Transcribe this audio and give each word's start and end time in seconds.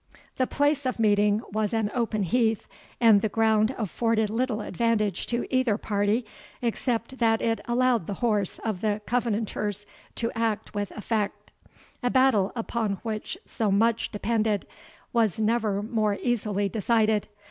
The 0.37 0.47
place 0.47 0.87
of 0.87 0.97
meeting 0.97 1.43
was 1.51 1.73
an 1.73 1.91
open 1.93 2.23
heath, 2.23 2.67
and 2.99 3.21
the 3.21 3.29
ground 3.29 3.75
afforded 3.77 4.31
little 4.31 4.61
advantage 4.61 5.27
to 5.27 5.45
either 5.55 5.77
party, 5.77 6.25
except 6.59 7.19
that 7.19 7.39
it 7.39 7.61
allowed 7.67 8.07
the 8.07 8.15
horse 8.15 8.57
of 8.57 8.81
the 8.81 8.99
Covenanters 9.05 9.85
to 10.15 10.31
act 10.33 10.73
with 10.73 10.89
effect. 10.97 11.51
A 12.01 12.09
battle 12.09 12.51
upon 12.55 12.93
which 13.03 13.37
so 13.45 13.69
much 13.71 14.11
depended, 14.11 14.65
was 15.13 15.37
never 15.37 15.83
more 15.83 16.15
easily 16.19 16.67
decided. 16.67 17.27